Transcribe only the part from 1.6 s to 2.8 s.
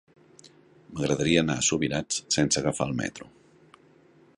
a Subirats sense